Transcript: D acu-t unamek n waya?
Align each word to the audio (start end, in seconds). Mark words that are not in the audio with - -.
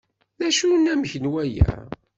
D 0.39 0.41
acu-t 0.47 0.73
unamek 0.75 1.13
n 1.23 1.25
waya? 1.31 1.67